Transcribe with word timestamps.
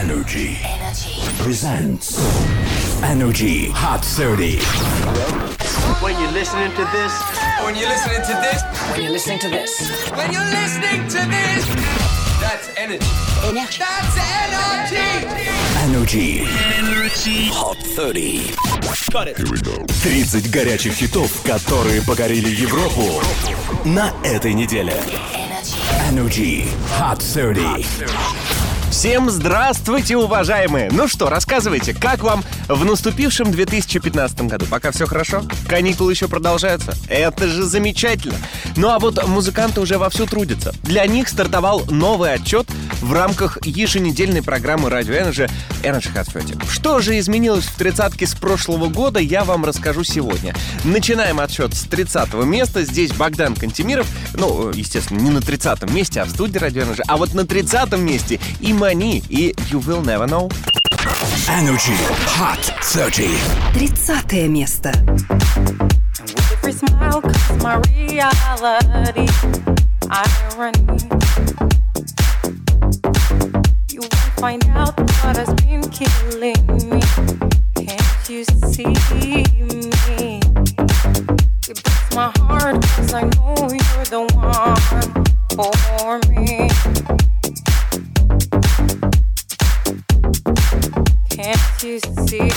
Energy. 0.00 0.56
Presents 1.44 2.16
Energy 3.02 3.68
Hot 3.68 4.02
30. 4.02 4.56
When 6.00 6.18
you're 6.18 6.32
listening 6.32 6.72
to 6.72 6.84
this, 6.88 7.12
When 7.62 7.76
you're 7.76 7.86
listening 7.86 8.22
to 8.24 8.34
this, 8.40 8.62
When 8.96 9.02
you're 9.02 9.12
listening 9.12 9.38
to 9.40 9.48
this. 9.50 9.72
when 10.16 10.32
you're 10.32 10.50
listening 10.56 11.00
to 11.04 11.20
this, 11.28 11.66
that's 12.40 12.68
energy. 12.78 13.04
Energy. 13.44 13.78
That's 13.78 14.16
energy. 15.84 16.48
Energy. 16.78 17.50
Hot 17.52 17.76
30. 17.76 18.56
30 19.12 20.48
горячих 20.48 20.94
хитов, 20.94 21.42
которые 21.42 22.00
покорили 22.00 22.48
Европу 22.48 23.22
на 23.84 24.14
этой 24.24 24.54
неделе. 24.54 24.94
Energy 26.08 26.66
Hot 26.98 27.20
30. 27.20 28.59
Всем 28.90 29.30
здравствуйте, 29.30 30.16
уважаемые! 30.16 30.90
Ну 30.90 31.06
что, 31.06 31.30
рассказывайте, 31.30 31.94
как 31.94 32.24
вам 32.24 32.42
в 32.66 32.84
наступившем 32.84 33.52
2015 33.52 34.42
году? 34.42 34.66
Пока 34.68 34.90
все 34.90 35.06
хорошо? 35.06 35.44
Каникулы 35.68 36.10
еще 36.12 36.26
продолжаются? 36.26 36.94
Это 37.08 37.46
же 37.46 37.62
замечательно! 37.62 38.34
Ну 38.76 38.88
а 38.88 38.98
вот 38.98 39.24
музыканты 39.28 39.80
уже 39.80 39.96
вовсю 39.96 40.26
трудятся. 40.26 40.74
Для 40.82 41.06
них 41.06 41.28
стартовал 41.28 41.84
новый 41.88 42.34
отчет 42.34 42.66
в 43.00 43.12
рамках 43.12 43.58
еженедельной 43.64 44.42
программы 44.42 44.90
радио 44.90 45.14
Energy 45.14 45.50
Energy 45.82 46.12
Hot 46.14 46.30
30. 46.32 46.68
Что 46.68 47.00
же 47.00 47.18
изменилось 47.18 47.66
в 47.66 47.76
тридцатке 47.76 48.26
с 48.26 48.34
прошлого 48.34 48.88
года, 48.88 49.20
я 49.20 49.44
вам 49.44 49.64
расскажу 49.64 50.02
сегодня. 50.04 50.54
Начинаем 50.84 51.40
отсчет 51.40 51.74
с 51.74 51.82
30 51.84 52.34
места. 52.44 52.82
Здесь 52.84 53.12
Богдан 53.12 53.54
Кантемиров. 53.54 54.06
Ну, 54.34 54.70
естественно, 54.70 55.20
не 55.20 55.30
на 55.30 55.40
30 55.40 55.90
месте, 55.90 56.20
а 56.20 56.24
в 56.24 56.30
студии 56.30 56.58
радио 56.58 56.82
Energy. 56.82 57.02
А 57.06 57.16
вот 57.16 57.34
на 57.34 57.46
30 57.46 57.92
месте 57.98 58.40
и 58.60 58.72
Мани, 58.79 59.23
и 59.29 59.53
You 59.69 59.79
Will 59.81 60.01
Never 60.03 60.27
Know. 60.27 60.49
Energy 61.47 61.95
Hot 62.37 62.73
30. 62.81 63.29
Тридцатое 63.73 64.47
место. 64.47 64.91
Every 66.51 66.71
smile 66.71 67.21
comes 67.21 67.63
my 67.63 67.75
reality. 67.97 69.27
Irony. 70.09 70.99
You 73.91 74.01
won't 74.01 74.33
find 74.39 74.65
out 74.69 74.97
what 74.99 75.37
has 75.37 75.53
been 75.55 75.81
killing 75.89 76.65
me. 76.89 77.01
Can't 77.75 78.29
you 78.29 78.43
see 78.67 78.85
me? 79.13 79.43
It 81.67 81.83
breaks 81.83 82.15
my 82.15 82.31
heart 82.37 82.81
cause 82.95 83.13
I 83.13 83.23
know 83.23 83.55
you're 83.57 84.05
the 84.09 84.21
one 84.33 84.75
for 85.55 86.19
me. 86.29 86.69
Can't 91.42 91.82
you 91.82 91.98
see? 92.28 92.50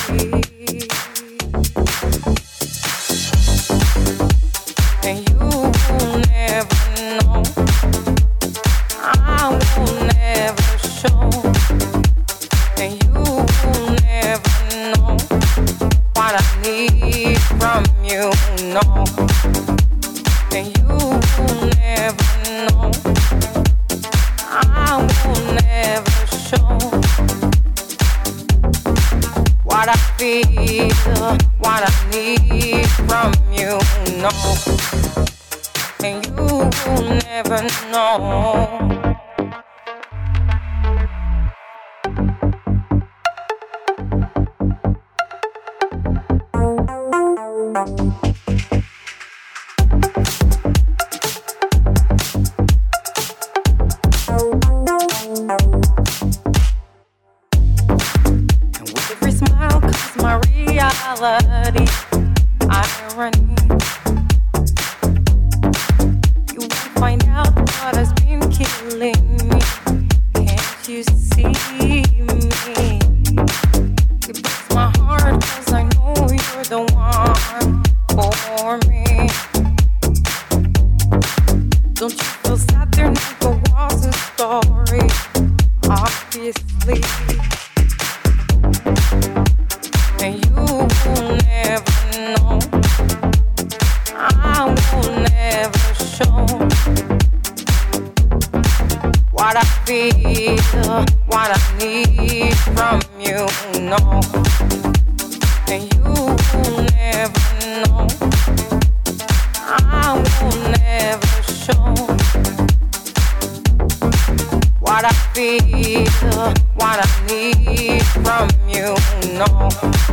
What 114.93 115.05
I 115.05 115.14
feel, 115.33 116.54
what 116.76 116.99
I 116.99 117.26
need 117.27 118.04
from 118.23 118.48
you. 118.70 118.95
No. 119.37 120.12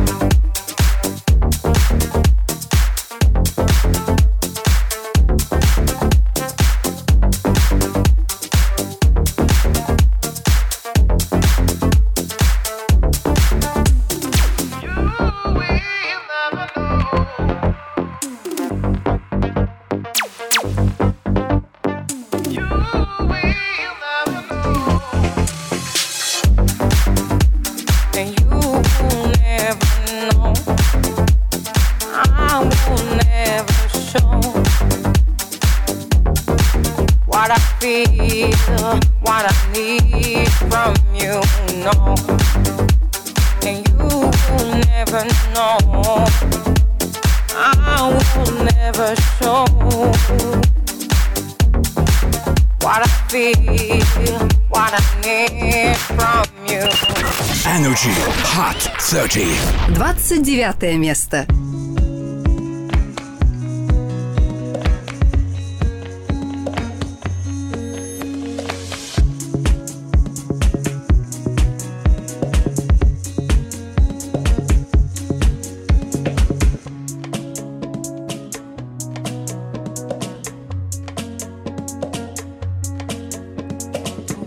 Hot 59.11 59.29
30. 59.29 59.93
Двадцать 59.93 60.41
девятое 60.41 60.97
место. 60.97 61.45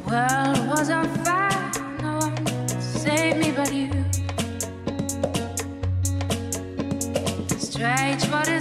world 0.06 0.69
was 0.69 0.90
on 0.90 1.08
fire. 1.25 1.33
reach 8.14 8.28
what 8.31 8.53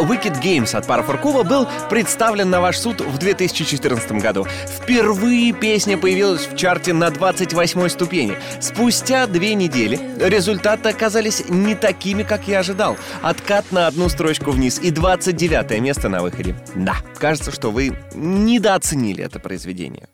Wicked 0.00 0.42
Games 0.42 0.74
от 0.74 0.86
Пара 0.86 1.02
Фуркова 1.02 1.42
был 1.42 1.68
представлен 1.88 2.50
на 2.50 2.60
ваш 2.60 2.78
суд 2.78 3.00
в 3.00 3.18
2014 3.18 4.12
году. 4.12 4.46
Впервые 4.66 5.52
песня 5.52 5.98
появилась 5.98 6.46
в 6.46 6.56
чарте 6.56 6.92
на 6.92 7.10
28 7.10 7.88
ступени. 7.88 8.36
Спустя 8.60 9.26
две 9.26 9.54
недели 9.54 9.98
результаты 10.18 10.88
оказались 10.88 11.44
не 11.48 11.74
такими, 11.74 12.22
как 12.22 12.48
я 12.48 12.60
ожидал. 12.60 12.96
Откат 13.22 13.72
на 13.72 13.86
одну 13.86 14.08
строчку 14.08 14.50
вниз 14.50 14.78
и 14.78 14.90
29 14.90 15.80
место 15.80 16.08
на 16.08 16.22
выходе. 16.22 16.56
Да, 16.74 16.96
кажется, 17.18 17.52
что 17.52 17.70
вы 17.70 17.96
недооценили 18.14 19.24
это 19.24 19.38
произведение. 19.40 20.08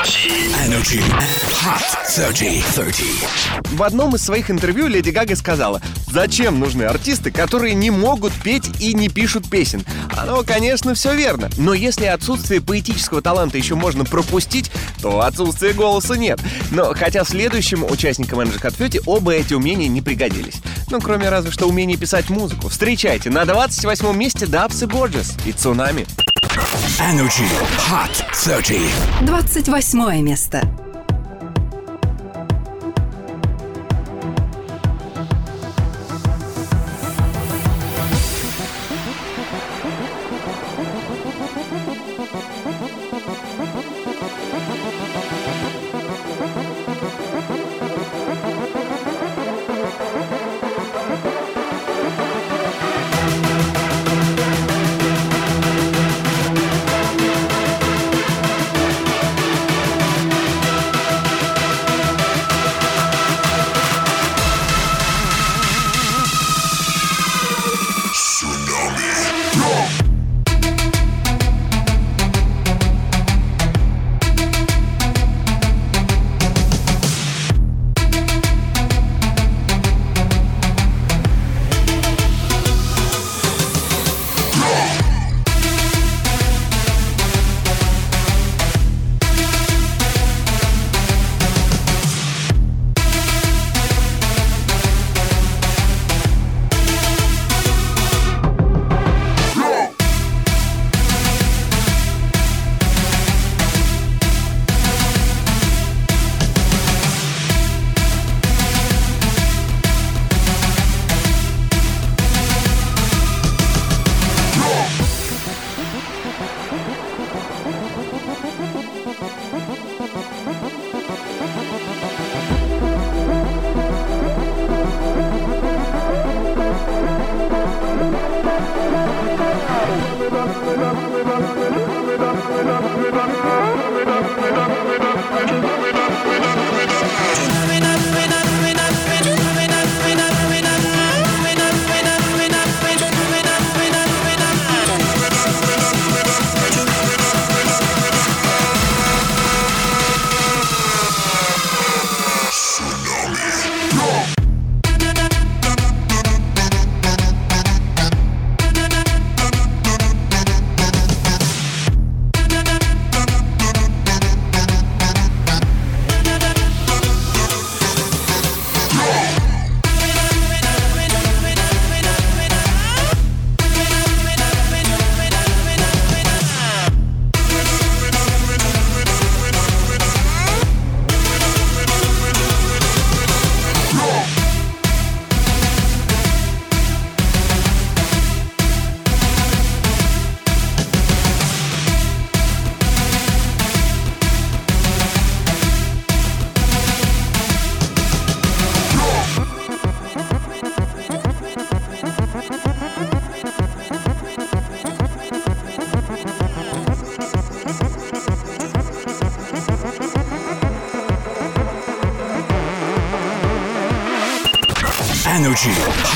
Energy 0.00 1.02
Hot 1.62 1.82
30. 2.06 2.64
30. 2.74 3.72
В 3.72 3.82
одном 3.82 4.14
из 4.14 4.22
своих 4.22 4.50
интервью 4.50 4.86
Леди 4.86 5.10
Гага 5.10 5.36
сказала, 5.36 5.82
зачем 6.10 6.58
нужны 6.58 6.84
артисты, 6.84 7.30
которые 7.30 7.74
не 7.74 7.90
могут 7.90 8.32
петь 8.32 8.80
и 8.80 8.94
не 8.94 9.10
пишут 9.10 9.50
песен. 9.50 9.84
Оно, 10.16 10.42
конечно, 10.42 10.94
все 10.94 11.14
верно, 11.14 11.50
но 11.58 11.74
если 11.74 12.06
отсутствие 12.06 12.62
поэтического 12.62 13.20
таланта 13.20 13.58
еще 13.58 13.74
можно 13.74 14.06
пропустить, 14.06 14.72
то 15.02 15.20
отсутствия 15.20 15.74
голоса 15.74 16.14
нет. 16.14 16.40
Но 16.70 16.94
хотя 16.94 17.22
следующим 17.22 17.84
участникам 17.84 18.40
Energy 18.40 18.58
30 18.58 19.06
оба 19.06 19.32
эти 19.32 19.52
умения 19.52 19.88
не 19.88 20.00
пригодились. 20.00 20.62
Ну, 20.90 21.00
кроме 21.00 21.28
разве 21.28 21.50
что 21.50 21.66
умения 21.68 21.98
писать 21.98 22.30
музыку. 22.30 22.70
Встречайте, 22.70 23.28
на 23.28 23.44
28 23.44 24.16
месте 24.16 24.46
Дабс 24.46 24.82
и 24.82 24.86
Gorgeous 24.86 25.38
и 25.44 25.52
Цунами. 25.52 26.06
Energy 27.00 27.48
Hot 27.88 28.24
30. 28.32 28.80
28 29.24 30.22
место. 30.22 30.89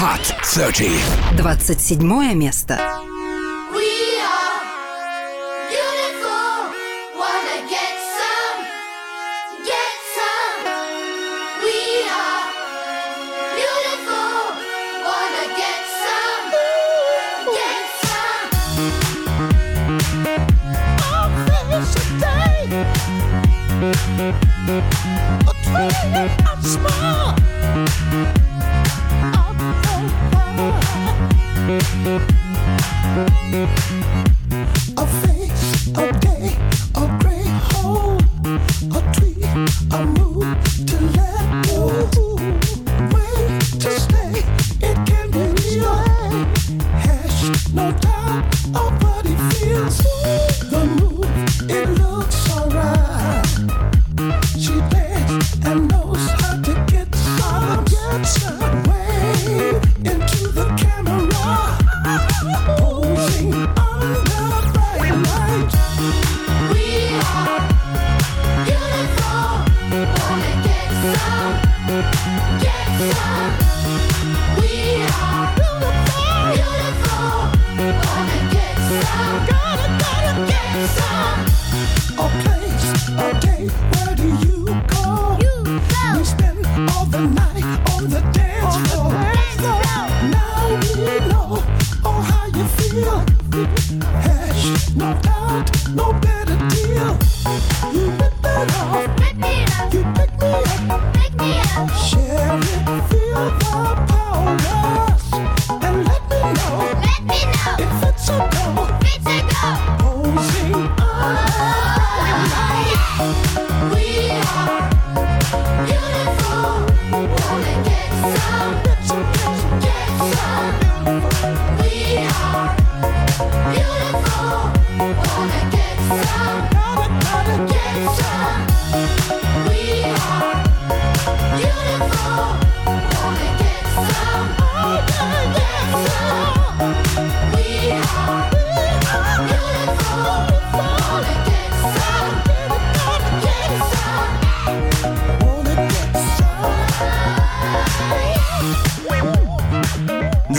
Hot 0.05 0.35
30. 0.43 0.91
27 1.39 2.35
место. 2.35 2.79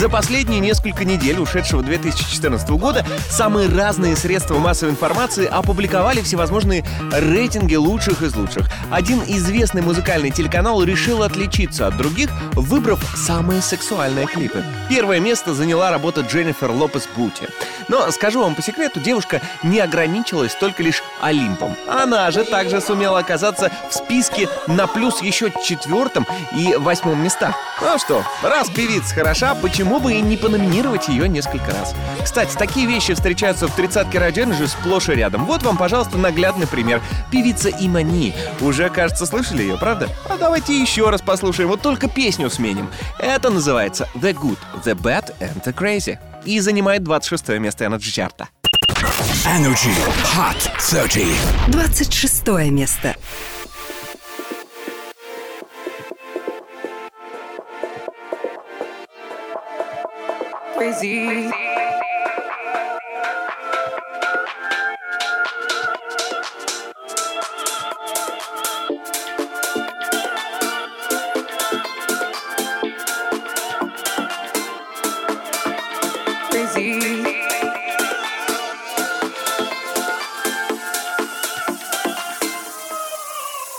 За 0.06 0.10
последние 0.12 0.60
несколько 0.60 1.04
недель 1.04 1.40
ушедшего 1.40 1.82
2014 1.82 2.70
года 2.70 3.04
самые 3.28 3.68
разные 3.68 4.16
средства 4.16 4.60
массовой 4.60 4.92
информации 4.92 5.48
опубликовали 5.48 6.22
всевозможные 6.22 6.86
рейтинги 7.12 7.74
лучших 7.74 8.22
из 8.22 8.36
лучших. 8.36 8.70
Один 8.92 9.24
известный 9.26 9.82
музыкальный 9.82 10.30
телеканал 10.30 10.84
решил 10.84 11.24
отличиться 11.24 11.88
от 11.88 11.98
других, 11.98 12.30
выбрав 12.54 13.04
самые 13.18 13.64
сексуальные 13.64 14.28
клипы. 14.28 14.64
Первое 14.92 15.20
место 15.20 15.56
заняла 15.56 15.90
работа 15.90 16.22
Дженнифер 16.22 16.70
Лопес 16.70 17.10
Бути. 17.16 17.50
Но, 17.88 18.10
скажу 18.12 18.42
вам 18.42 18.54
по 18.54 18.62
секрету, 18.62 19.00
девушка 19.00 19.42
не 19.64 19.80
ограничилась 19.80 20.54
только 20.54 20.84
лишь 20.84 21.04
Олимпом. 21.20 21.76
Она 21.88 22.30
же 22.30 22.44
также 22.44 22.82
сумела 22.82 23.20
оказаться 23.20 23.72
в 23.90 23.94
списке 23.94 24.50
на 24.68 24.86
плюс 24.86 25.22
еще 25.24 25.52
четвертом 25.64 26.28
и 26.56 26.76
восьмом 26.76 27.24
местах. 27.24 27.56
Ну 27.82 27.98
что, 27.98 28.24
раз 28.44 28.70
певица 28.70 29.14
хороша, 29.14 29.56
почему 29.56 29.95
бы 30.00 30.14
и 30.14 30.22
не 30.22 30.38
пономинировать 30.38 31.08
ее 31.08 31.28
несколько 31.28 31.72
раз? 31.72 31.94
Кстати, 32.24 32.56
такие 32.56 32.88
вещи 32.88 33.14
встречаются 33.14 33.68
в 33.68 33.76
тридцатке 33.76 34.20
Радженджи 34.20 34.68
сплошь 34.68 35.10
и 35.10 35.14
рядом. 35.14 35.46
Вот 35.46 35.64
вам, 35.64 35.78
пожалуйста, 35.78 36.18
наглядный 36.18 36.68
пример. 36.68 37.02
Певица 37.32 37.70
Имани. 37.70 38.34
Уже, 38.62 38.90
кажется, 38.90 39.26
слышали 39.26 39.62
ее, 39.64 39.78
правда? 39.78 40.10
А 40.30 40.38
давайте 40.38 40.80
еще 40.80 41.10
раз 41.10 41.22
послушаем, 41.22 41.70
вот 41.70 41.82
только 41.82 42.08
песню 42.08 42.50
сменим. 42.50 42.90
Это 43.20 43.50
называется 43.50 44.08
The 44.16 44.34
Good, 44.34 44.58
The 44.84 44.96
Bad 44.96 45.34
and 45.40 45.64
The 45.64 45.74
Crazy. 45.74 46.18
И 46.46 46.60
занимает 46.60 47.04
26 47.04 47.50
место 47.60 47.86
Energy 47.86 48.12
чарта. 48.12 48.50
Energy 49.46 49.94
Hot 50.36 50.58
30. 50.80 51.28
26 51.68 52.48
место. 52.72 53.16
Crazy. 60.86 61.52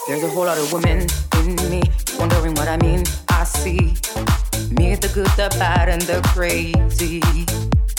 There's 0.08 0.22
a 0.22 0.28
whole 0.28 0.44
lot 0.44 0.58
of 0.58 0.72
women 0.72 1.06
in 1.34 1.56
me, 1.68 1.82
the 5.50 5.58
bad, 5.58 5.88
and 5.88 6.02
the 6.02 6.20
crazy. 6.34 7.22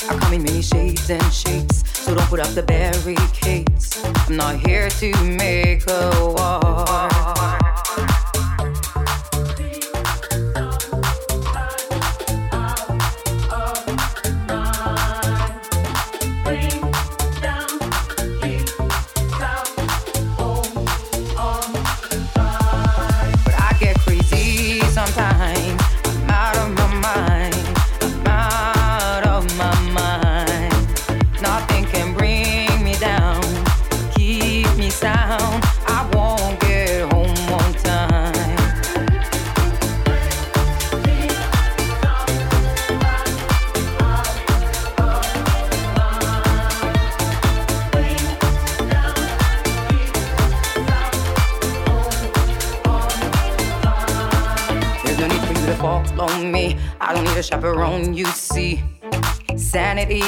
I 0.09 0.17
come 0.17 0.33
in 0.33 0.43
many 0.43 0.61
shades 0.61 1.09
and 1.09 1.23
shapes, 1.33 1.83
so 1.99 2.15
don't 2.15 2.27
put 2.27 2.39
up 2.39 2.49
the 2.53 2.63
barricades. 2.63 4.03
I'm 4.03 4.35
not 4.35 4.59
here 4.59 4.89
to 4.89 5.13
make 5.23 5.83
a 5.87 6.11
war. 6.35 7.16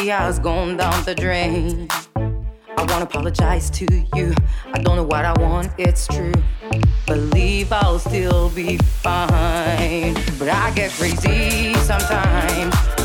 Has 0.10 0.40
gone 0.40 0.76
down 0.76 1.04
the 1.04 1.14
drain. 1.14 1.88
I 2.16 2.84
wanna 2.90 3.04
apologize 3.04 3.70
to 3.70 3.86
you. 4.16 4.34
I 4.74 4.80
don't 4.80 4.96
know 4.96 5.04
what 5.04 5.24
I 5.24 5.34
want, 5.40 5.72
it's 5.78 6.08
true. 6.08 6.34
Believe 7.06 7.72
I'll 7.72 8.00
still 8.00 8.50
be 8.50 8.78
fine. 8.78 10.16
But 10.40 10.50
I 10.50 10.72
get 10.74 10.92
crazy 10.94 11.76
sometimes. 11.76 12.99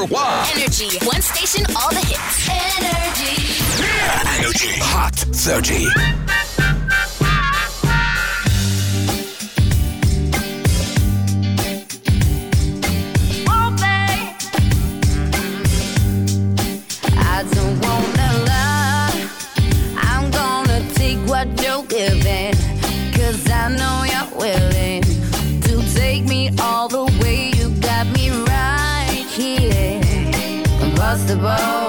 Number 0.00 0.14
one. 0.14 0.46
Energy. 0.56 0.98
One 1.06 1.22
station, 1.22 1.64
all 1.76 1.90
the 1.90 2.00
hits. 2.00 2.48
Energy. 2.48 3.62
Energy 4.38 4.78
Hot 4.80 5.14
30. 5.14 6.45
about 31.46 31.85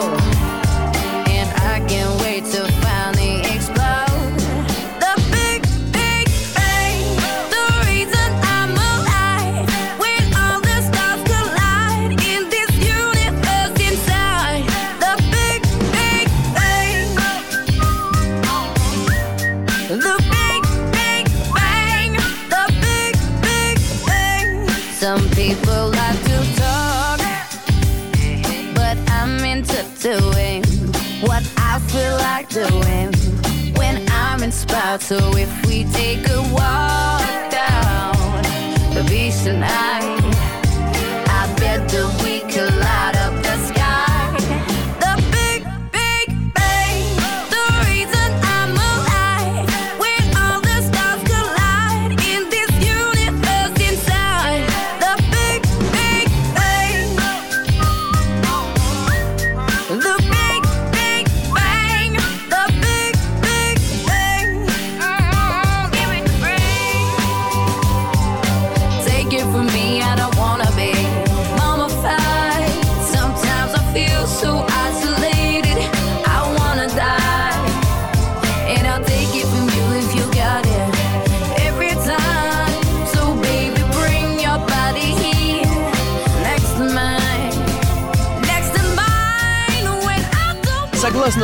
So 35.08 35.16
if 35.38 35.66
we 35.66 35.86
take 35.86 36.28
a 36.28 36.42
walk 36.52 37.50
down 37.50 38.44
the 38.94 39.06
beach 39.08 39.42
tonight, 39.42 39.97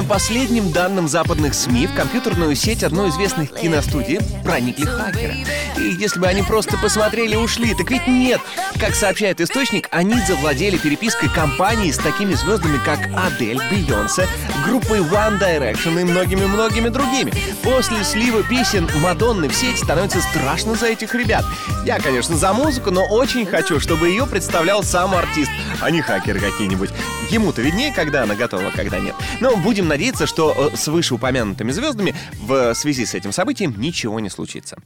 Согласно 0.03 0.07
последним 0.07 0.71
данным 0.71 1.07
западных 1.07 1.53
СМИ, 1.53 1.87
в 1.87 1.95
компьютерную 1.95 2.55
сеть 2.55 2.83
одной 2.83 3.09
известных 3.09 3.53
киностудий 3.53 4.19
проникли 4.43 4.85
хакеры. 4.85 5.45
И 5.77 5.95
если 5.99 6.19
бы 6.19 6.27
они 6.27 6.41
просто 6.41 6.77
посмотрели 6.77 7.33
и 7.33 7.37
ушли, 7.37 7.73
так 7.73 7.89
ведь 7.89 8.07
нет. 8.07 8.41
Как 8.83 8.95
сообщает 8.95 9.39
источник, 9.39 9.87
они 9.91 10.13
завладели 10.27 10.75
перепиской 10.75 11.29
компании 11.29 11.89
с 11.89 11.97
такими 11.97 12.33
звездами, 12.33 12.77
как 12.83 12.99
Адель, 13.15 13.61
Бейонсе, 13.71 14.27
группой 14.65 14.99
One 14.99 15.39
Direction 15.39 16.01
и 16.01 16.03
многими-многими 16.03 16.89
другими. 16.89 17.31
После 17.63 18.03
слива 18.03 18.43
песен 18.43 18.89
Мадонны 19.01 19.47
в 19.47 19.55
сеть 19.55 19.77
становится 19.77 20.19
страшно 20.19 20.75
за 20.75 20.87
этих 20.87 21.15
ребят. 21.15 21.45
Я, 21.85 21.97
конечно, 21.97 22.35
за 22.35 22.51
музыку, 22.51 22.91
но 22.91 23.05
очень 23.05 23.45
хочу, 23.45 23.79
чтобы 23.79 24.09
ее 24.09 24.27
представлял 24.27 24.83
сам 24.83 25.15
артист, 25.15 25.51
а 25.79 25.89
не 25.89 26.01
хакеры 26.01 26.41
какие-нибудь. 26.41 26.89
Ему-то 27.29 27.61
виднее, 27.61 27.93
когда 27.93 28.23
она 28.23 28.35
готова, 28.35 28.69
когда 28.75 28.99
нет. 28.99 29.15
Но 29.39 29.55
будем 29.55 29.87
надеяться, 29.87 30.27
что 30.27 30.71
э, 30.73 30.75
с 30.75 30.89
вышеупомянутыми 30.89 31.71
звездами 31.71 32.13
в 32.33 32.53
э, 32.53 32.75
связи 32.75 33.05
с 33.05 33.13
этим 33.13 33.31
событием 33.31 33.73
ничего 33.77 34.19
не 34.19 34.29
случится. 34.29 34.77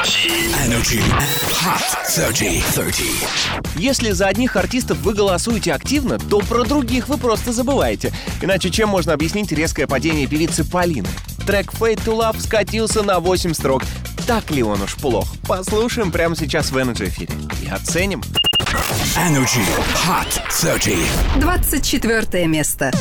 Energy. 0.00 0.50
Energy. 0.66 1.02
Hot 1.62 1.82
30, 2.04 2.64
30. 2.74 3.29
Если 3.76 4.10
за 4.10 4.26
одних 4.26 4.56
артистов 4.56 4.98
вы 4.98 5.14
голосуете 5.14 5.72
активно, 5.72 6.18
то 6.18 6.40
про 6.40 6.64
других 6.64 7.08
вы 7.08 7.16
просто 7.18 7.52
забываете. 7.52 8.12
Иначе 8.40 8.70
чем 8.70 8.88
можно 8.88 9.12
объяснить 9.12 9.52
резкое 9.52 9.86
падение 9.86 10.26
певицы 10.26 10.64
Полины? 10.64 11.08
Трек 11.46 11.72
«Fade 11.72 12.04
to 12.04 12.16
Love» 12.16 12.40
скатился 12.40 13.02
на 13.02 13.20
8 13.20 13.54
строк. 13.54 13.82
Так 14.26 14.50
ли 14.50 14.62
он 14.62 14.82
уж 14.82 14.94
плох? 14.96 15.26
Послушаем 15.46 16.12
прямо 16.12 16.36
сейчас 16.36 16.70
в 16.70 16.76
Energy 16.76 17.08
эфире 17.08 17.34
и 17.62 17.68
оценим. 17.68 18.22
Energy 19.16 19.64
Hot 20.06 20.40
30 20.48 20.96
24 21.40 22.46
место. 22.46 22.92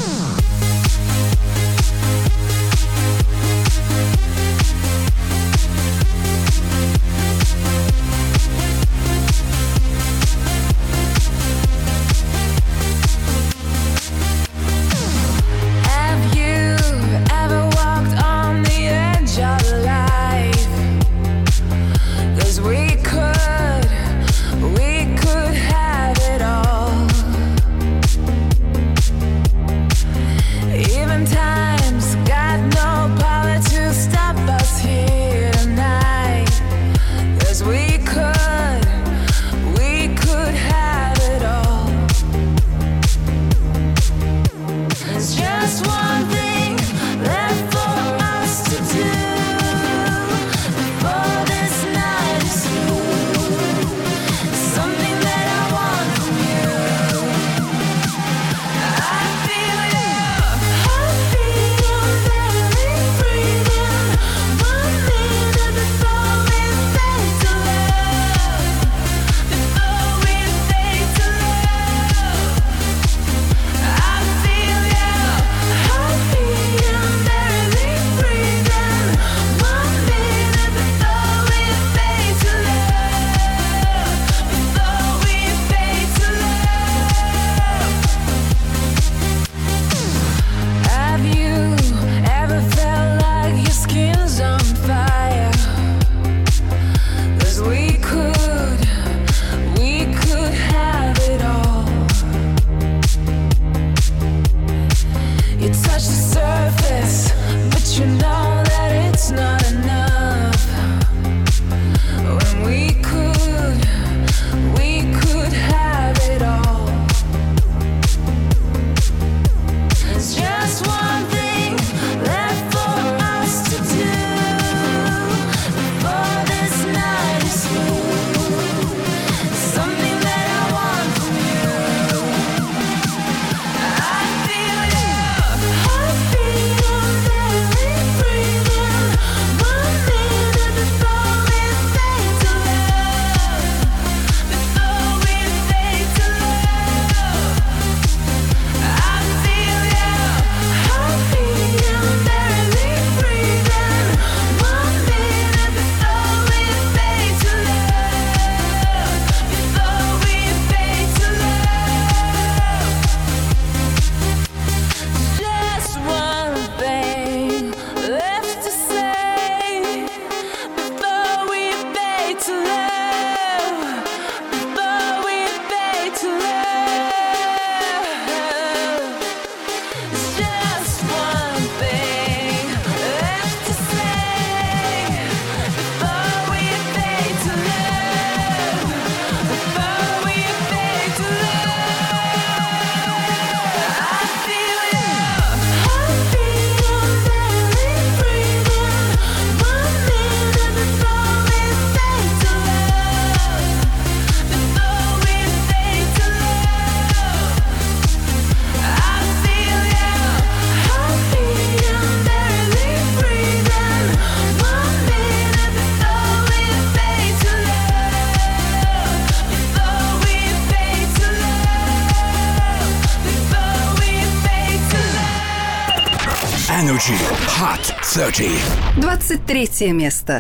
Включи 226.99 227.17
Hot 227.47 227.95
30. 228.03 228.51
23 228.97 229.93
место. 229.93 230.39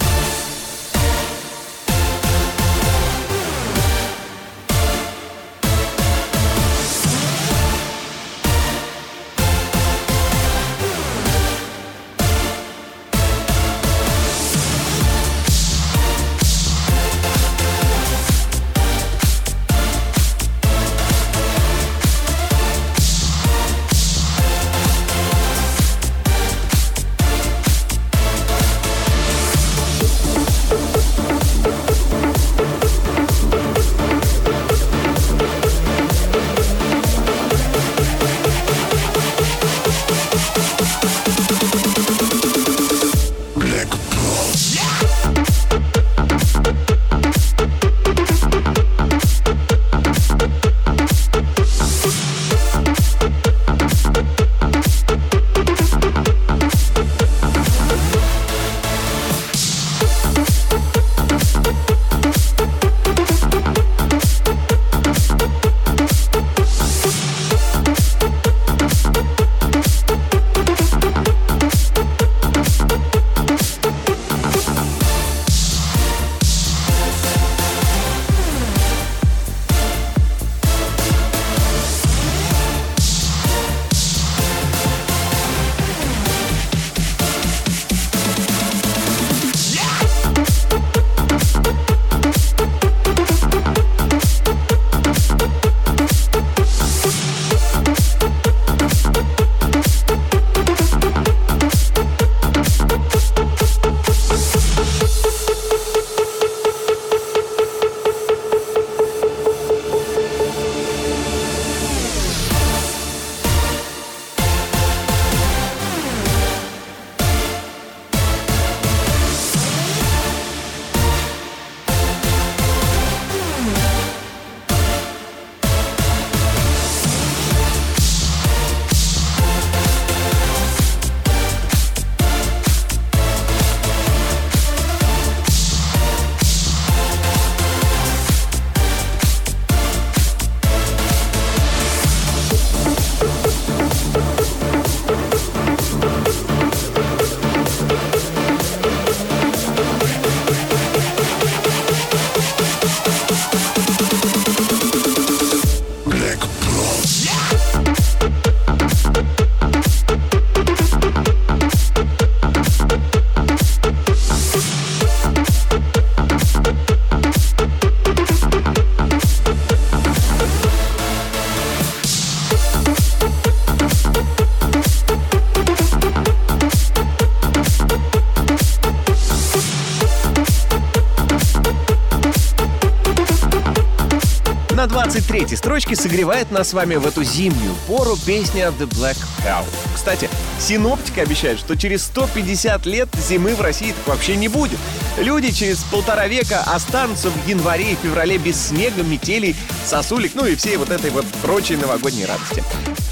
На 184.79 184.85
23-й 184.85 185.57
строчке 185.57 185.93
согревает 185.93 186.51
нас 186.51 186.69
с 186.69 186.73
вами 186.73 186.95
в 186.95 187.05
эту 187.05 187.21
зимнюю 187.21 187.75
пору 187.85 188.15
песня 188.15 188.67
The 188.79 188.87
Black 188.87 189.17
Cow. 189.43 189.65
Кстати, 189.93 190.29
синоптики 190.57 191.19
обещают, 191.19 191.59
что 191.59 191.75
через 191.75 192.05
150 192.05 192.85
лет 192.85 193.09
зимы 193.15 193.55
в 193.55 193.61
России 193.61 193.93
вообще 194.05 194.37
не 194.37 194.47
будет. 194.47 194.79
Люди 195.17 195.51
через 195.51 195.79
полтора 195.79 196.29
века 196.29 196.63
останутся 196.65 197.29
в 197.29 197.45
январе 197.45 197.91
и 197.91 197.95
феврале 197.95 198.37
без 198.37 198.69
снега, 198.69 199.03
метелей, 199.03 199.53
сосулек, 199.85 200.31
ну 200.33 200.45
и 200.45 200.55
всей 200.55 200.77
вот 200.77 200.91
этой 200.91 201.09
вот 201.09 201.25
прочей 201.41 201.75
новогодней 201.75 202.25
радости. 202.25 202.63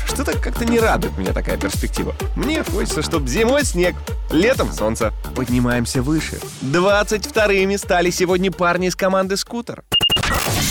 Что-то 0.08 0.40
как-то 0.40 0.64
не 0.64 0.80
радует 0.80 1.18
меня 1.18 1.34
такая 1.34 1.58
перспектива. 1.58 2.16
Мне 2.38 2.64
хочется, 2.64 3.02
чтобы 3.02 3.28
зимой 3.28 3.66
снег, 3.66 3.94
летом 4.32 4.72
солнце. 4.72 5.12
Поднимаемся 5.36 6.02
выше. 6.02 6.40
22-ми 6.62 7.78
стали 7.78 8.10
сегодня 8.10 8.54
парни 8.54 8.88
из 8.88 8.96
команды 8.96 9.36
«Скутер». 9.36 9.84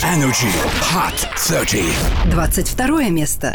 Energy 0.03 0.47
Hot 0.91 1.13
30. 1.37 1.81
22 2.29 3.11
место. 3.11 3.51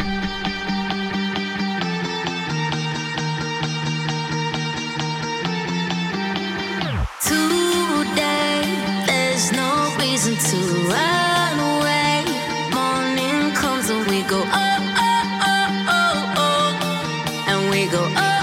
Today, 7.21 8.61
there's 9.05 9.51
no 9.51 9.95
reason 9.99 10.35
to 10.35 10.57
run 10.91 11.59
away. 11.59 12.23
Morning 12.73 13.51
comes 13.55 13.89
and 13.89 14.05
we 14.07 14.23
go 14.23 14.39
up, 14.39 14.83
up, 14.97 15.27
up, 15.47 15.71
oh, 15.87 16.33
oh. 16.37 17.45
And 17.47 17.69
we 17.71 17.87
go 17.87 18.03
up, 18.15 18.42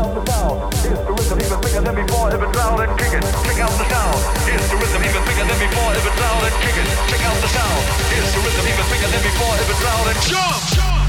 out 0.00 0.14
the 0.14 0.32
sound. 0.32 0.74
Here's 0.80 1.04
the 1.04 1.12
rhythm 1.12 1.38
even 1.44 1.60
bigger 1.60 1.82
than 1.84 1.94
before, 1.94 2.28
if 2.32 2.40
it's 2.40 2.56
loud 2.56 2.80
and. 2.80 2.90
Check 2.98 3.60
out 3.60 3.74
the 3.76 3.86
sound. 3.92 4.20
Here's 4.48 4.68
the 4.70 4.76
rhythm 4.80 5.02
even 5.04 5.22
bigger 5.28 5.44
than 5.44 5.58
before, 5.60 5.92
if 5.92 6.04
it's 6.08 6.20
loud 6.20 6.42
and. 6.48 6.54
Check 7.10 7.22
out 7.28 7.38
the 7.44 7.50
sound. 7.52 7.82
The 8.30 8.40
rhythm 8.40 8.66
even 8.72 8.86
bigger 8.88 9.10
than 9.12 9.22
before, 9.22 9.54
if 9.60 9.68
it's 9.68 9.82
loud 9.84 10.06
and 10.08 10.20
jump. 10.24 10.56
jump. 10.72 10.99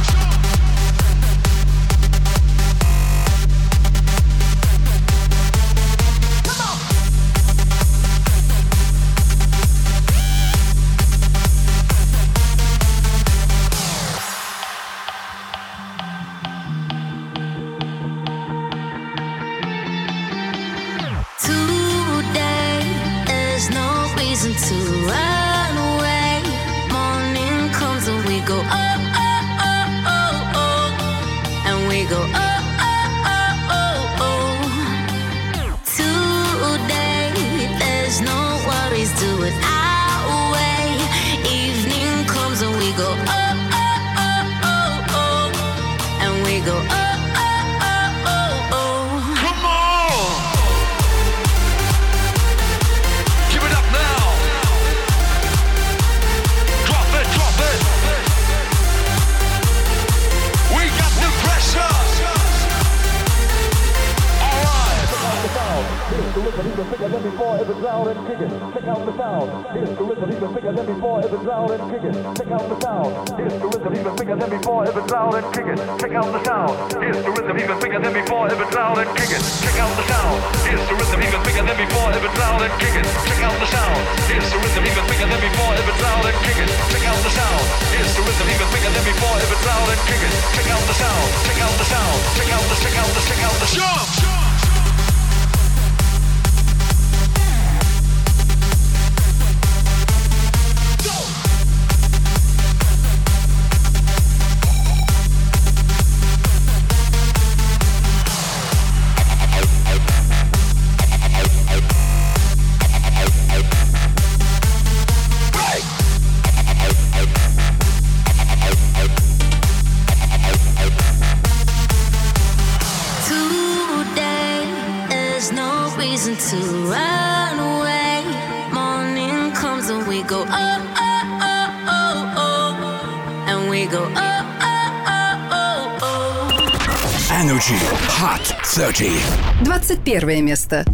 21 139.92 140.46
место. 140.46 140.86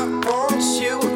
I 0.00 0.06
want 0.06 0.80
you, 0.80 1.09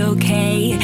okay. 0.00 0.78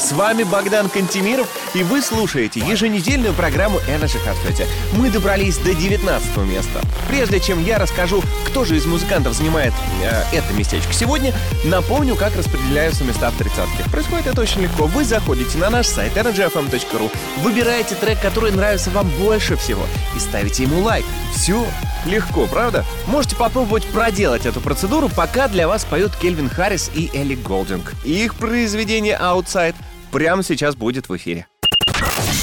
С 0.00 0.12
вами 0.12 0.44
Богдан 0.44 0.88
Кантемиров, 0.88 1.46
и 1.74 1.82
вы 1.82 2.00
слушаете 2.00 2.58
еженедельную 2.60 3.34
программу 3.34 3.80
Energy 3.80 4.16
Hot 4.24 4.34
30. 4.46 4.66
Мы 4.94 5.10
добрались 5.10 5.58
до 5.58 5.74
19 5.74 6.38
места. 6.38 6.80
Прежде 7.06 7.38
чем 7.38 7.62
я 7.62 7.78
расскажу, 7.78 8.22
кто 8.46 8.64
же 8.64 8.78
из 8.78 8.86
музыкантов 8.86 9.34
занимает 9.34 9.74
э, 10.02 10.22
это 10.32 10.54
местечко 10.54 10.94
сегодня, 10.94 11.34
напомню, 11.64 12.16
как 12.16 12.34
распределяются 12.34 13.04
места 13.04 13.30
в 13.30 13.36
тридцатке. 13.36 13.84
Происходит 13.92 14.28
это 14.28 14.40
очень 14.40 14.62
легко. 14.62 14.86
Вы 14.86 15.04
заходите 15.04 15.58
на 15.58 15.68
наш 15.68 15.86
сайт 15.86 16.16
energyfm.ru, 16.16 17.10
выбираете 17.42 17.94
трек, 17.94 18.22
который 18.22 18.52
нравится 18.52 18.88
вам 18.90 19.06
больше 19.20 19.56
всего, 19.56 19.82
и 20.16 20.18
ставите 20.18 20.62
ему 20.62 20.80
лайк. 20.80 21.04
Все, 21.34 21.62
Легко, 22.06 22.46
правда? 22.46 22.84
Можете 23.06 23.36
попробовать 23.36 23.84
проделать 23.86 24.46
эту 24.46 24.62
процедуру, 24.62 25.10
пока 25.10 25.48
для 25.48 25.68
вас 25.68 25.84
поют 25.84 26.16
Кельвин 26.16 26.48
Харрис 26.48 26.90
и 26.94 27.10
Элли 27.12 27.34
Голдинг. 27.34 27.92
Их 28.04 28.36
произведение 28.36 29.18
Outside 29.20 29.74
прямо 30.10 30.42
сейчас 30.42 30.76
будет 30.76 31.08
в 31.08 31.16
эфире. 31.16 31.46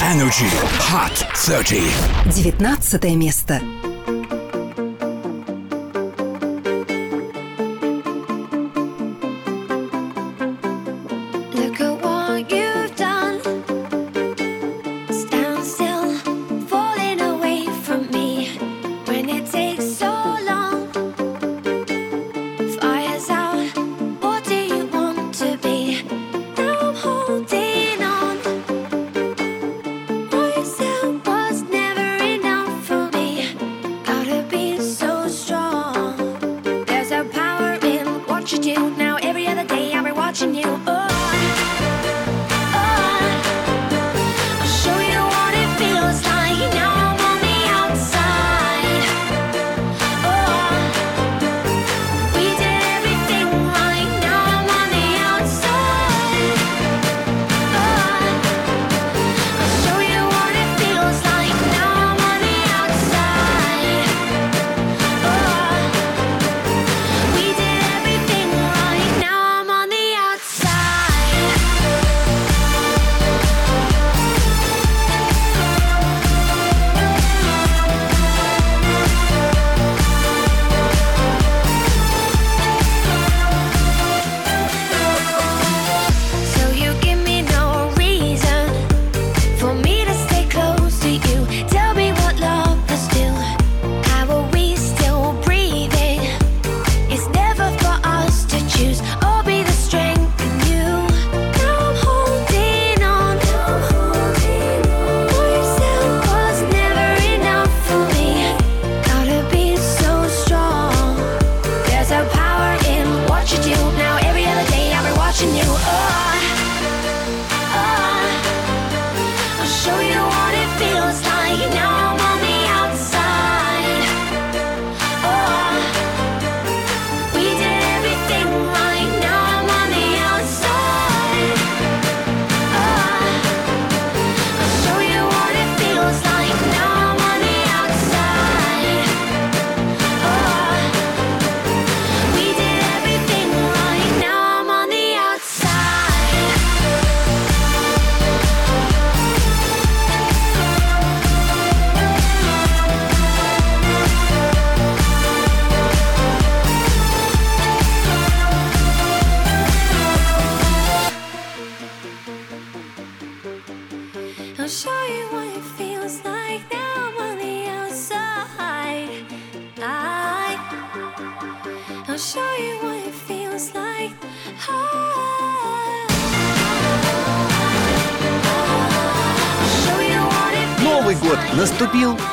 Energy 0.01 0.49
Hot 0.89 1.25
30. 1.33 1.81
19 2.33 3.03
место. 3.15 3.61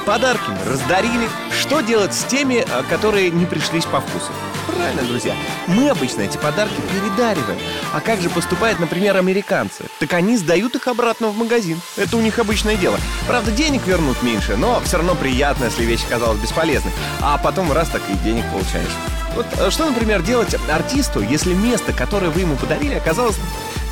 Подарки 0.06 0.50
раздарили. 0.66 1.28
Что 1.58 1.80
делать 1.80 2.14
с 2.14 2.24
теми, 2.24 2.64
а, 2.70 2.82
которые 2.84 3.30
не 3.30 3.46
пришлись 3.46 3.84
по 3.84 4.00
вкусу? 4.00 4.30
Правильно, 4.66 5.02
друзья. 5.02 5.34
Мы 5.66 5.88
обычно 5.88 6.22
эти 6.22 6.36
подарки 6.36 6.80
передариваем. 6.92 7.58
А 7.92 8.00
как 8.00 8.20
же 8.20 8.30
поступают, 8.30 8.80
например, 8.80 9.16
американцы? 9.16 9.84
Так 10.00 10.12
они 10.14 10.36
сдают 10.36 10.74
их 10.74 10.88
обратно 10.88 11.28
в 11.28 11.36
магазин. 11.36 11.80
Это 11.96 12.16
у 12.16 12.20
них 12.20 12.38
обычное 12.38 12.76
дело. 12.76 12.98
Правда, 13.26 13.50
денег 13.50 13.86
вернут 13.86 14.22
меньше, 14.22 14.56
но 14.56 14.80
все 14.84 14.96
равно 14.96 15.14
приятно, 15.14 15.64
если 15.64 15.84
вещь 15.84 16.04
оказалась 16.06 16.40
бесполезной. 16.40 16.92
А 17.20 17.38
потом 17.38 17.72
раз 17.72 17.88
так 17.88 18.02
и 18.08 18.14
денег 18.24 18.44
получаешь. 18.50 18.92
Вот 19.34 19.46
э, 19.58 19.70
что, 19.70 19.86
например, 19.86 20.22
делать 20.22 20.56
артисту, 20.70 21.20
если 21.20 21.54
место, 21.54 21.92
которое 21.92 22.28
вы 22.30 22.40
ему 22.40 22.56
подарили, 22.56 22.94
оказалось, 22.94 23.36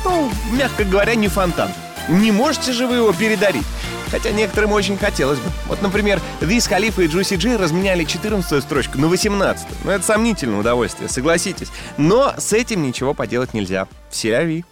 ну, 0.03 0.31
мягко 0.51 0.83
говоря, 0.83 1.15
не 1.15 1.27
фонтан? 1.27 1.71
Не 2.07 2.31
можете 2.31 2.73
же 2.73 2.87
вы 2.87 2.97
его 2.97 3.13
передарить? 3.13 3.63
Хотя 4.13 4.29
некоторым 4.29 4.73
очень 4.73 4.95
хотелось 4.95 5.39
бы. 5.39 5.49
Вот, 5.65 5.81
например, 5.81 6.21
Виз 6.39 6.67
Халифа 6.67 7.01
и 7.01 7.07
Джуси 7.07 7.33
Джей 7.33 7.55
разменяли 7.55 8.03
14 8.03 8.63
строчку 8.63 8.99
на 8.99 9.07
18 9.07 9.65
Ну, 9.83 9.89
это 9.89 10.05
сомнительное 10.05 10.59
удовольствие, 10.59 11.09
согласитесь. 11.09 11.69
Но 11.97 12.35
с 12.37 12.53
этим 12.53 12.83
ничего 12.83 13.15
поделать 13.15 13.55
нельзя. 13.55 13.87
Все 14.11 14.35
ави. 14.35 14.65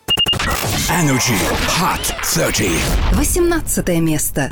Energy 0.89 1.35
Hot 1.79 2.13
30. 2.21 2.69
18 3.13 3.87
место. 3.99 4.51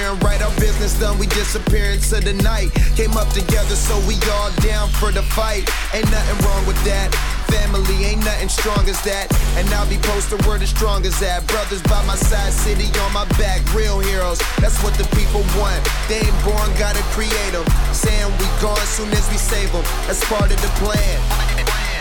Hearin' 0.00 0.18
right. 0.20 0.40
Our 0.40 0.54
business 0.56 0.98
done, 0.98 1.18
we 1.18 1.26
disappear 1.26 1.92
into 1.92 2.20
the 2.20 2.32
night. 2.42 2.72
Came 2.96 3.12
up 3.16 3.28
together, 3.30 3.76
so 3.76 3.94
we 4.08 4.16
all 4.32 4.50
down 4.64 4.88
for 4.96 5.12
the 5.12 5.22
fight. 5.22 5.68
Ain't 5.92 6.10
nothing 6.10 6.38
wrong 6.44 6.64
with 6.66 6.80
that. 6.88 7.12
Family 7.52 8.04
ain't 8.04 8.24
nothing 8.24 8.48
strong 8.48 8.88
as 8.88 9.00
that. 9.04 9.28
And 9.58 9.68
I'll 9.76 9.88
be 9.88 9.98
posted 10.00 10.40
where 10.46 10.58
the 10.58 10.66
strong 10.66 11.04
as 11.04 11.18
that. 11.20 11.46
Brothers 11.46 11.82
by 11.82 12.00
my 12.06 12.16
side, 12.16 12.52
city 12.52 12.88
on 13.04 13.12
my 13.12 13.26
back. 13.36 13.60
Real 13.74 14.00
heroes, 14.00 14.40
that's 14.62 14.80
what 14.82 14.94
the 14.94 15.04
people 15.12 15.44
want. 15.60 15.80
They 16.08 16.24
ain't 16.24 16.40
born, 16.44 16.68
gotta 16.80 17.02
create 17.12 17.52
them. 17.52 17.66
Saying 17.92 18.32
we 18.40 18.48
gone 18.64 18.80
soon 18.88 19.10
as 19.12 19.28
we 19.28 19.36
save 19.36 19.70
them. 19.72 19.84
That's 20.06 20.24
part 20.24 20.48
of 20.48 20.58
the 20.64 20.72
plan. 20.80 21.18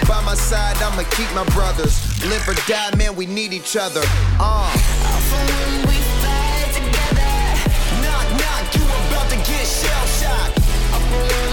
By 0.07 0.23
my 0.23 0.35
side, 0.35 0.77
I'ma 0.81 1.03
keep 1.11 1.29
my 1.35 1.45
brothers. 1.51 1.99
Live 2.23 2.47
or 2.47 2.55
die, 2.65 2.95
man, 2.95 3.15
we 3.15 3.25
need 3.25 3.51
each 3.53 3.75
other. 3.75 4.01
Uh. 4.39 5.98
Shell 9.70 10.05
shocked. 10.07 11.48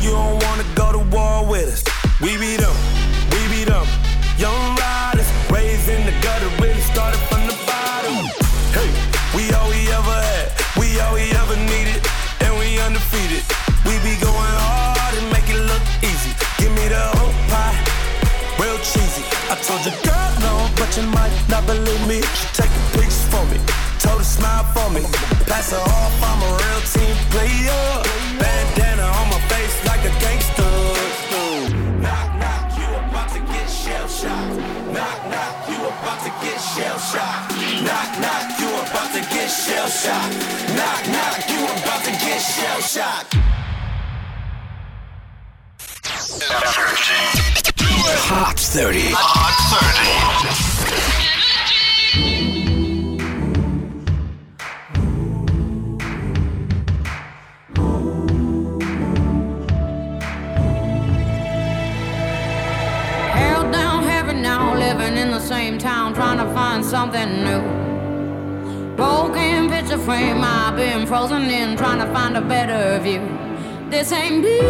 You 0.00 0.10
don't 0.10 0.42
wanna 0.44 0.64
go 0.74 0.92
to 0.92 1.02
war 1.14 1.44
with 1.44 1.68
us. 1.68 1.82
We 2.20 2.36
beat 2.36 2.60
them, 2.60 2.76
we 3.32 3.40
beat 3.52 3.68
them. 3.68 3.86
Young 4.38 4.76
riders, 4.76 5.28
raised 5.52 5.88
in 5.88 6.04
the 6.06 6.14
gutter, 6.24 6.48
really 6.62 6.80
started 6.80 7.20
from 7.28 7.44
the 7.46 7.56
bottom. 7.68 8.16
Hey, 8.72 8.90
we 9.36 9.52
all 9.52 9.68
we 9.68 9.80
ever 9.92 10.16
had, 10.32 10.48
we 10.80 10.98
all 11.00 11.14
we 11.14 11.28
ever 11.36 11.56
needed, 11.68 12.00
and 12.40 12.56
we 12.56 12.80
undefeated. 12.80 13.44
We 13.84 13.94
be 14.00 14.16
going 14.20 14.54
hard 14.64 15.14
and 15.20 15.28
make 15.32 15.48
it 15.48 15.60
look 15.60 15.84
easy. 16.00 16.32
Give 16.56 16.72
me 16.72 16.88
the 16.88 17.04
whole 17.16 17.34
pie, 17.52 17.76
real 18.56 18.78
cheesy. 18.80 19.24
I 19.52 19.56
told 19.60 19.84
your 19.84 19.96
girl 20.00 20.30
no, 20.40 20.68
but 20.80 20.88
you 20.96 21.04
might 21.12 21.32
not 21.48 21.66
believe 21.66 22.04
me. 22.08 22.20
She 22.22 22.46
taking 22.56 22.84
pictures 22.96 23.24
for 23.28 23.44
me, 23.52 23.60
told 24.00 24.18
her 24.18 24.24
smile 24.24 24.64
for 24.72 24.88
me. 24.90 25.04
Pass 25.44 25.72
her 25.72 25.84
off, 25.84 26.19
shell 36.74 36.98
shocked. 36.98 37.52
Knock, 37.82 38.10
knock, 38.20 38.60
you 38.60 38.68
about 38.68 39.12
to 39.14 39.20
get 39.34 39.48
shell 39.48 39.88
shocked. 39.88 40.36
Knock, 40.76 41.02
knock, 41.08 41.48
you 41.50 41.64
about 41.64 42.04
to 42.04 42.12
get 42.12 42.38
shell 42.38 42.80
shocked. 42.80 43.34
Hot 48.30 48.58
30. 48.58 49.00
Hot 49.12 49.56
30. 51.24 51.29
Find 66.70 66.84
something 66.84 67.30
new. 67.42 67.62
Broken 68.94 69.68
picture 69.68 69.98
frame, 69.98 70.40
I've 70.40 70.76
been 70.76 71.04
frozen 71.04 71.42
in, 71.50 71.76
trying 71.76 71.98
to 71.98 72.06
find 72.12 72.36
a 72.36 72.40
better 72.40 73.02
view. 73.02 73.22
This 73.90 74.12
ain't 74.12 74.36
me, 74.44 74.60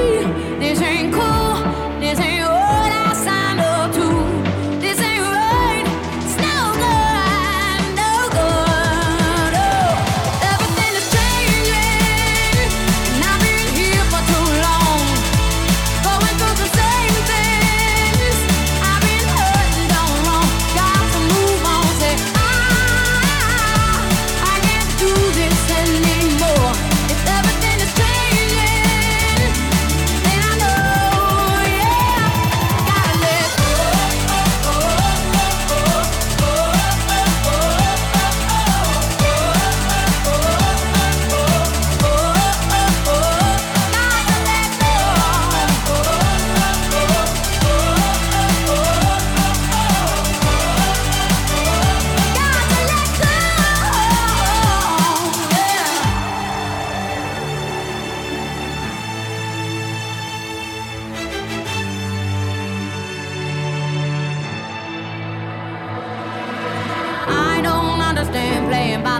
this 0.58 0.80
ain't 0.80 1.12
cool, 1.12 1.56
this 2.00 2.18
ain't 2.18 2.39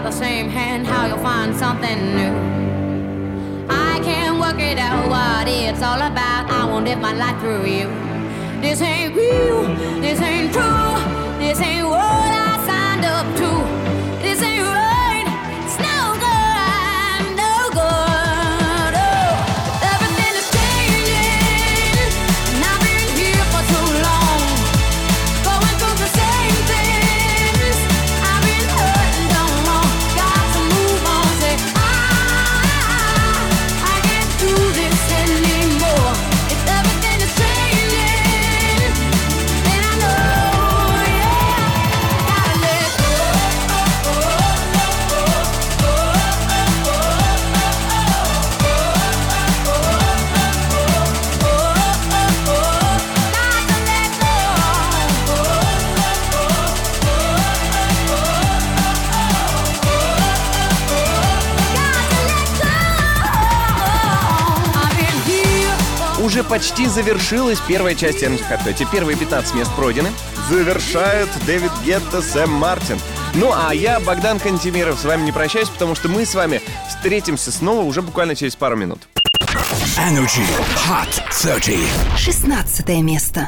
the 0.03 0.11
same 0.11 0.49
hand, 0.49 0.87
how 0.87 1.05
you'll 1.05 1.17
find 1.19 1.55
something 1.55 2.15
new. 2.15 2.33
I 3.69 3.99
can't 4.03 4.39
work 4.39 4.59
it 4.59 4.79
out 4.79 5.07
what 5.07 5.47
it's 5.47 5.81
all 5.81 6.01
about. 6.01 6.49
I 6.49 6.65
won't 6.65 6.85
live 6.85 6.99
my 6.99 7.13
life 7.13 7.39
through 7.39 7.65
you. 7.65 7.87
This 8.61 8.81
ain't 8.81 9.15
real, 9.15 9.63
this 10.01 10.19
ain't 10.21 10.53
true, 10.53 10.95
this 11.37 11.59
ain't 11.61 11.87
what 11.87 12.01
I 12.01 12.63
signed 12.65 13.05
up 13.05 13.27
to. 13.37 13.80
Почти 66.51 66.85
завершилась 66.87 67.59
первая 67.65 67.95
часть 67.95 68.21
Energy 68.21 68.43
Hot 68.49 68.61
50. 68.65 68.91
Первые 68.91 69.17
15 69.17 69.55
мест 69.55 69.71
пройдены. 69.73 70.09
Завершают 70.49 71.29
Дэвид 71.45 71.71
Гетто, 71.85 72.21
Сэм 72.21 72.51
Мартин. 72.51 72.99
Ну, 73.35 73.53
а 73.55 73.73
я, 73.73 74.01
Богдан 74.01 74.37
Кантемиров, 74.37 74.99
с 74.99 75.05
вами 75.05 75.23
не 75.23 75.31
прощаюсь, 75.31 75.69
потому 75.69 75.95
что 75.95 76.09
мы 76.09 76.25
с 76.25 76.35
вами 76.35 76.61
встретимся 76.89 77.53
снова 77.53 77.83
уже 77.83 78.01
буквально 78.01 78.35
через 78.35 78.57
пару 78.57 78.75
минут. 78.75 78.99
Energy 79.97 80.45
Hot 80.89 81.23
30. 81.31 81.79
16 82.17 82.89
место. 83.01 83.47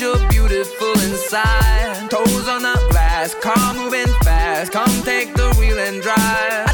you're 0.00 0.28
beautiful 0.28 0.92
inside. 0.92 2.10
Toes 2.10 2.48
on 2.48 2.62
the 2.62 2.86
glass, 2.90 3.34
car 3.34 3.74
moving 3.74 4.12
fast. 4.22 4.72
Come 4.72 4.90
take 5.02 5.34
the 5.34 5.54
wheel 5.58 5.78
and 5.78 6.02
drive. 6.02 6.67